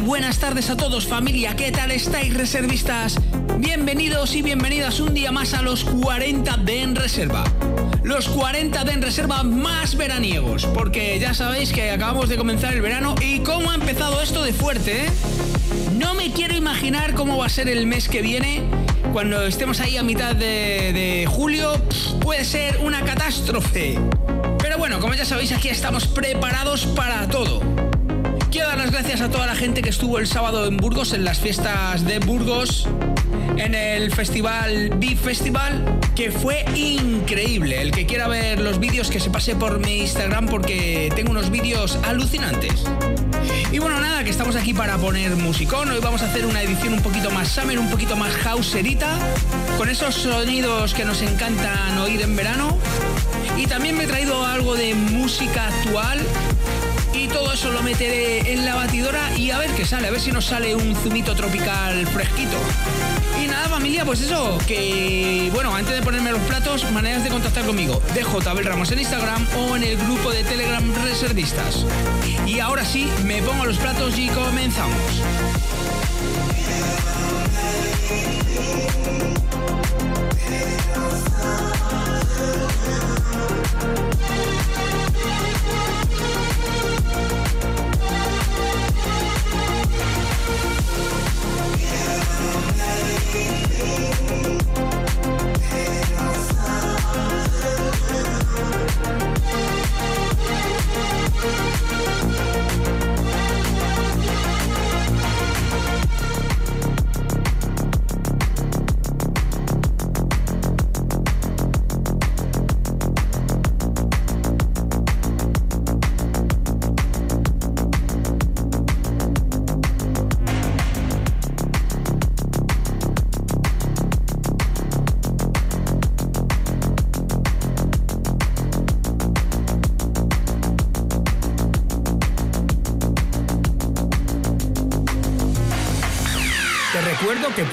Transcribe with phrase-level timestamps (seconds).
[0.00, 3.16] Buenas tardes a todos familia, ¿qué tal estáis reservistas?
[3.58, 7.44] Bienvenidos y bienvenidas un día más a los 40 de En Reserva.
[8.02, 12.82] Los 40 de En Reserva más veraniegos, porque ya sabéis que acabamos de comenzar el
[12.82, 15.10] verano y cómo ha empezado esto de fuerte, ¿eh?
[15.96, 18.64] No me quiero imaginar cómo va a ser el mes que viene,
[19.12, 21.80] cuando estemos ahí a mitad de, de julio,
[22.20, 23.98] puede ser una catástrofe.
[24.58, 27.62] Pero bueno, como ya sabéis, aquí estamos preparados para todo.
[28.54, 31.24] Quiero dar las gracias a toda la gente que estuvo el sábado en Burgos, en
[31.24, 32.86] las fiestas de Burgos,
[33.56, 37.82] en el festival Beef Festival, que fue increíble.
[37.82, 41.50] El que quiera ver los vídeos, que se pase por mi Instagram porque tengo unos
[41.50, 42.84] vídeos alucinantes.
[43.72, 45.90] Y bueno, nada, que estamos aquí para poner musicón.
[45.90, 49.18] Hoy vamos a hacer una edición un poquito más summer, un poquito más houserita,
[49.76, 52.78] con esos sonidos que nos encantan oír en verano.
[53.56, 56.20] Y también me he traído algo de música actual
[57.34, 60.30] todo eso lo meteré en la batidora y a ver qué sale, a ver si
[60.30, 62.56] nos sale un zumito tropical fresquito.
[63.42, 67.66] Y nada familia, pues eso, que bueno, antes de ponerme los platos, maneras de contactar
[67.66, 68.00] conmigo.
[68.14, 71.84] Dejo Tabel Ramos en Instagram o en el grupo de Telegram Reservistas.
[72.46, 74.94] Y ahora sí, me pongo los platos y comenzamos.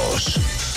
[0.00, 0.69] House.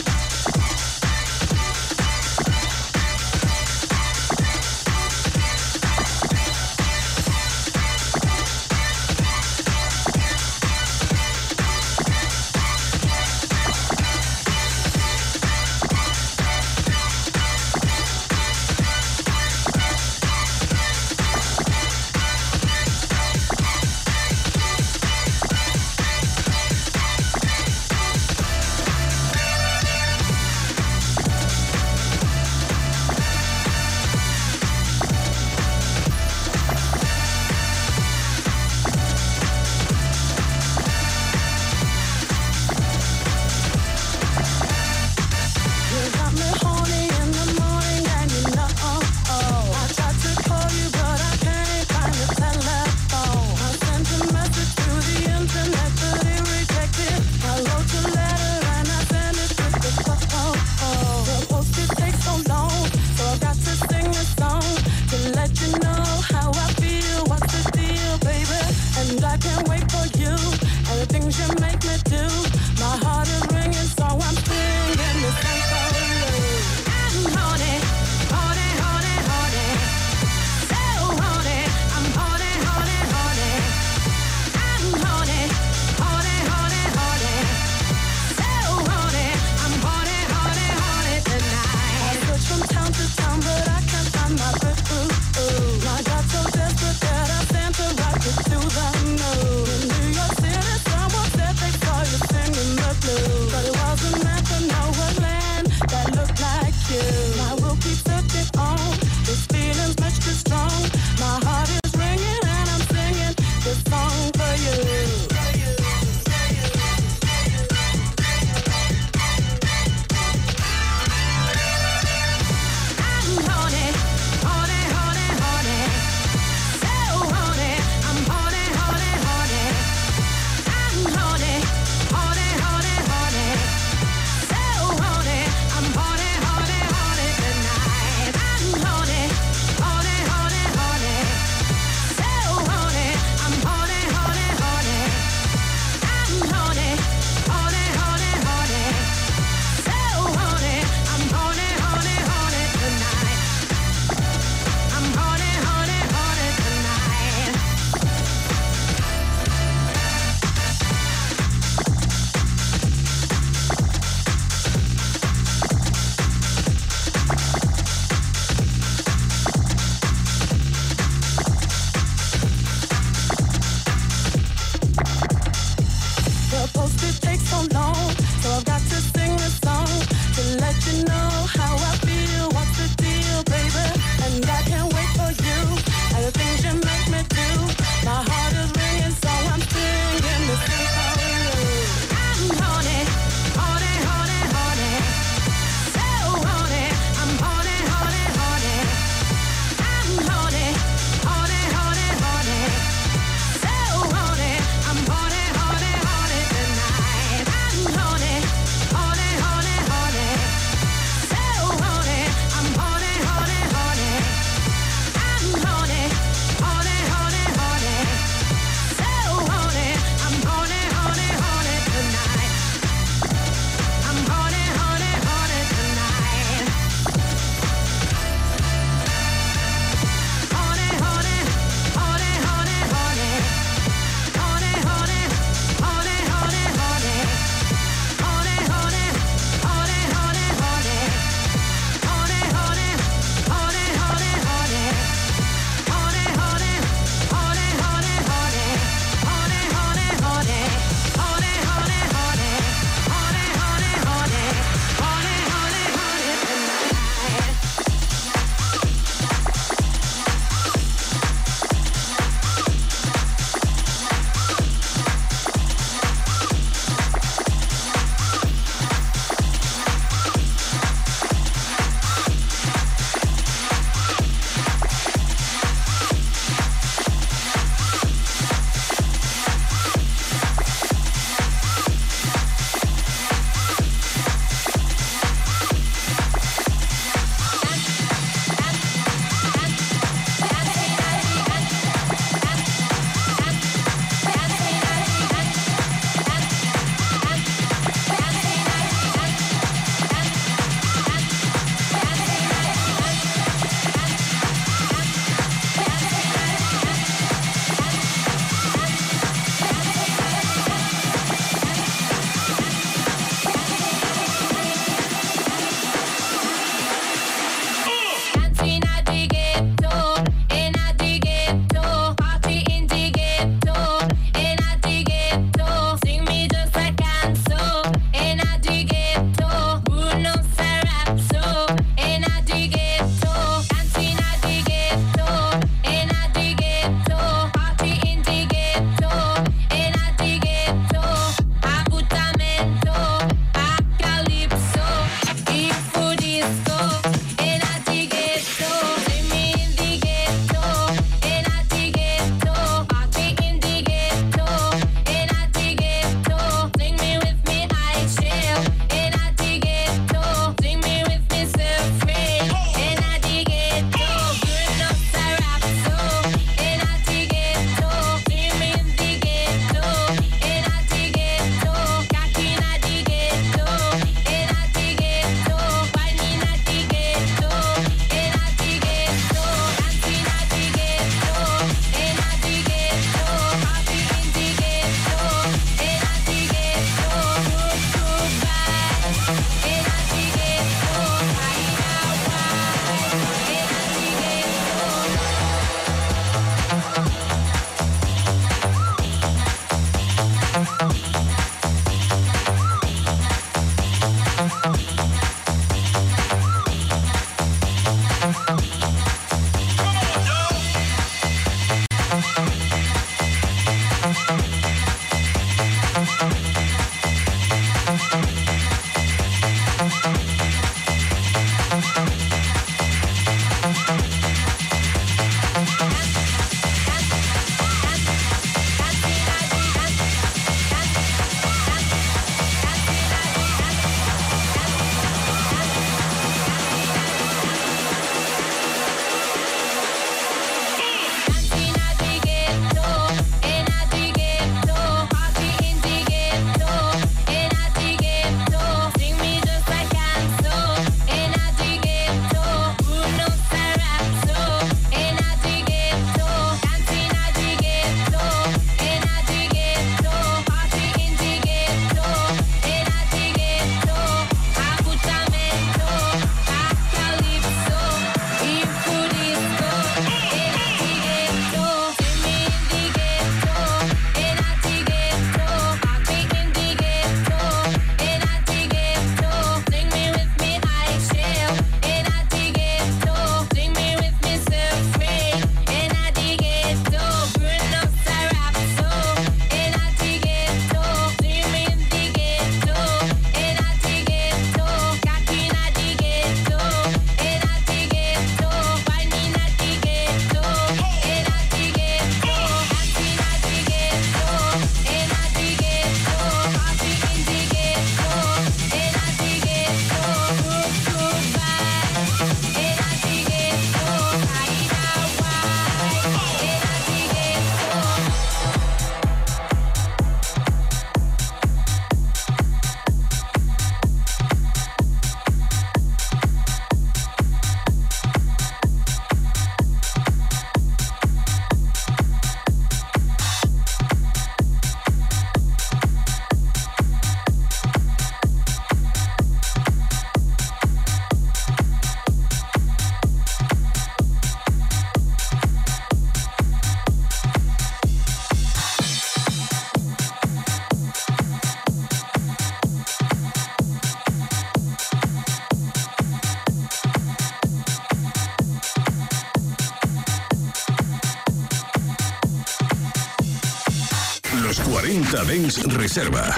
[564.55, 566.35] Los 40 Dens Reserva.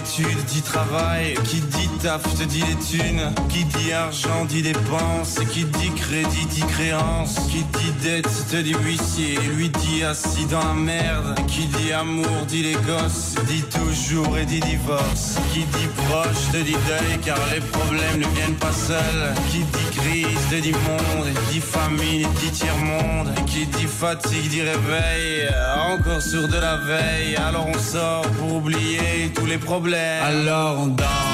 [0.00, 5.38] Études dit travail Qui dit taf te dit les thunes Qui dit argent dit dépenses
[5.52, 10.64] Qui dit crédit dit créance Qui dit dette te dit huissier Lui dit assis dans
[10.64, 15.88] la merde Qui dit amour dit les gosses Dit toujours et dit divorce Qui dit
[16.08, 20.60] proche te dit deuil Car les problèmes ne viennent pas seuls Qui dit crise te
[20.60, 25.48] dit monde Dit famine dit tiers-monde Qui dit fatigue dit réveil.
[25.92, 27.36] Encore sur de la veille.
[27.36, 30.22] Alors on sort pour oublier tous les problèmes.
[30.22, 31.29] Alors on danse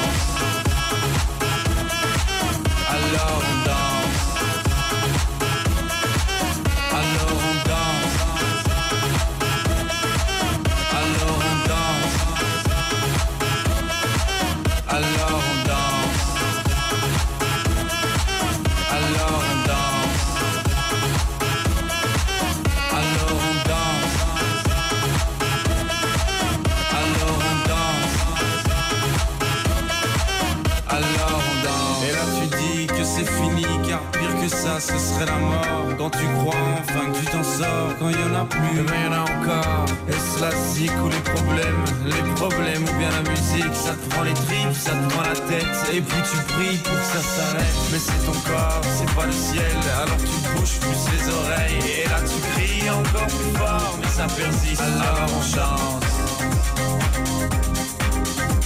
[38.07, 39.85] quand y en a plus, mais il y en a encore.
[40.07, 41.83] Est-ce la zik ou les problèmes?
[42.05, 45.35] Les problèmes ou bien la musique, ça te prend les tripes, ça te prend la
[45.35, 45.77] tête.
[45.93, 47.77] Et puis tu pries pour que ça s'arrête.
[47.91, 49.77] Mais c'est ton corps, c'est pas le ciel.
[50.01, 52.03] Alors tu bouges plus les oreilles.
[52.03, 54.81] Et là tu cries encore plus fort, mais ça persiste.
[54.81, 56.05] Alors on chante.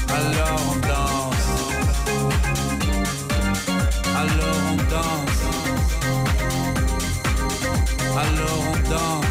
[0.10, 1.50] Alors on danse.
[4.22, 5.42] Alors on danse.
[8.14, 9.31] Alors on danse.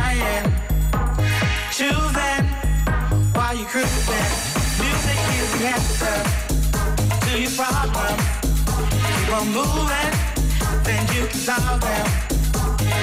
[0.00, 0.46] Crying,
[1.72, 2.44] choosing
[3.34, 4.30] while you're cruising.
[4.80, 6.18] Music is the answer
[7.24, 8.24] to your problems.
[9.06, 10.12] Keep on moving,
[10.86, 12.06] then you can solve them.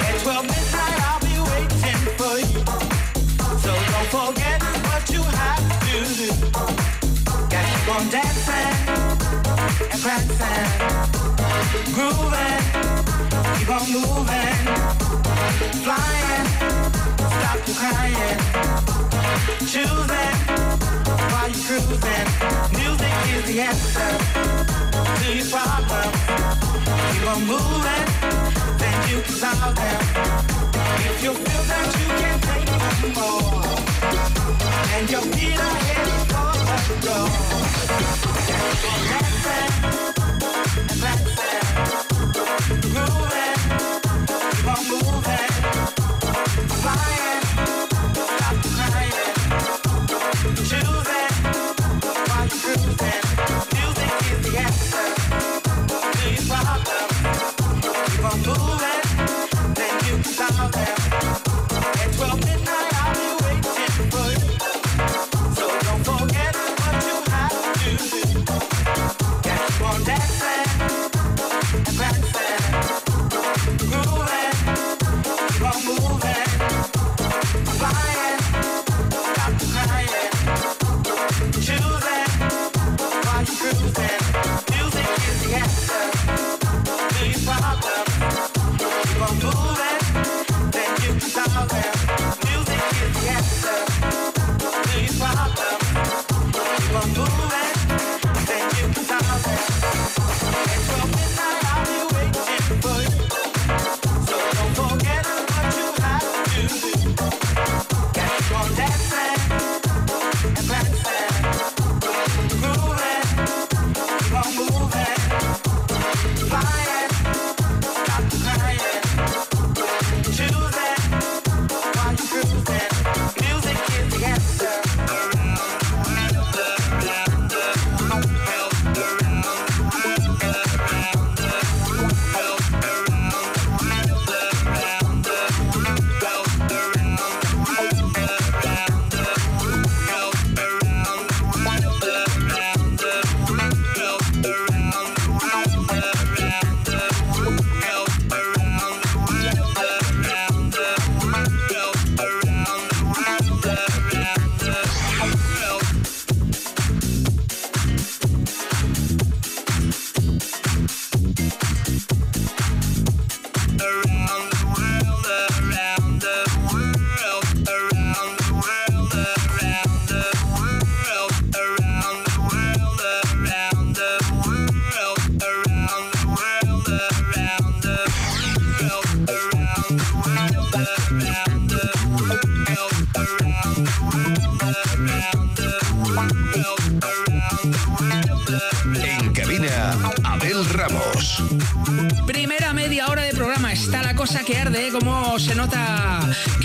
[0.08, 2.60] At 12 midnight, I'll be waiting for you.
[3.62, 6.30] So don't forget what you have to do.
[7.52, 8.74] Gotta keep on dancing
[9.92, 10.68] and prancing,
[11.94, 12.62] grooving,
[13.58, 14.64] keep on moving,
[15.82, 16.46] flying,
[17.36, 18.40] stop crying,
[19.66, 20.36] choosing
[21.32, 22.28] while you're cruising.
[22.78, 24.12] Music is the answer
[25.18, 26.18] to your problems.
[27.10, 28.06] Keep on moving,
[28.78, 30.02] then you can solve them.
[31.08, 33.64] If you feel that you can't take no more,
[34.94, 36.52] and your feet are heading for
[36.88, 37.28] the door,
[39.08, 40.17] dancing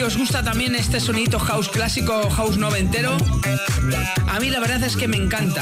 [0.04, 3.16] os gusta también este sonito house clásico, house noventero.
[4.28, 5.62] A mí la verdad es que me encanta.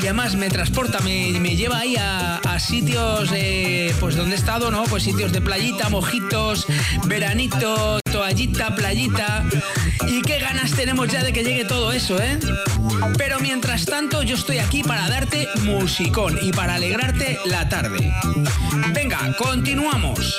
[0.00, 4.38] Y además me transporta, me, me lleva ahí a, a sitios eh, pues donde he
[4.38, 4.84] estado, ¿no?
[4.84, 6.66] Pues sitios de playita, mojitos,
[7.04, 9.44] veranito, toallita, playita.
[10.08, 12.38] Y qué ganas tenemos ya de que llegue todo eso, ¿eh?
[13.16, 18.12] Pero mientras tanto yo estoy aquí para darte musicón y para alegrarte la tarde.
[18.92, 20.38] Venga, continuamos.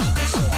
[0.00, 0.57] Yeah.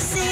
[0.00, 0.31] see.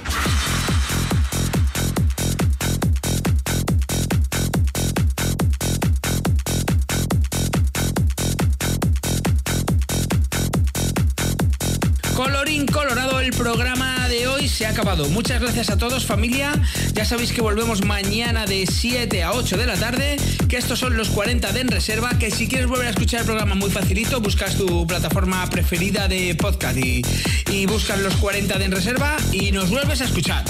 [15.09, 16.51] Muchas gracias a todos, familia.
[16.93, 20.97] Ya sabéis que volvemos mañana de 7 a 8 de la tarde, que estos son
[20.97, 24.21] los 40 de En Reserva, que si quieres volver a escuchar el programa muy facilito,
[24.21, 27.01] buscas tu plataforma preferida de podcast y,
[27.49, 30.43] y buscas los 40 de En Reserva y nos vuelves a escuchar.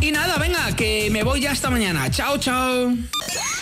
[0.00, 2.10] Y nada, venga, que me voy ya hasta mañana.
[2.10, 2.94] Chao, chao.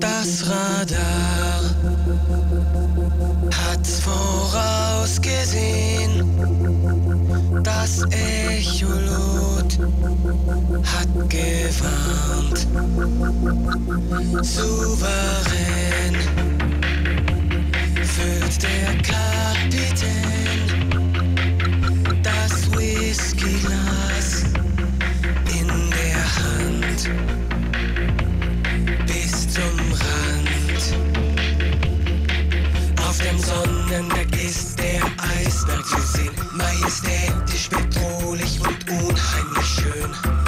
[0.00, 1.60] Das Radar
[3.52, 5.22] hat's vorausgesehen.
[7.62, 9.78] Das Echolot
[10.82, 12.66] hat gewarnt.
[14.42, 16.16] Souverän
[18.02, 20.35] füllt der Kapitän
[36.56, 40.45] majestätisch, bedrohlich und unheimlich schön.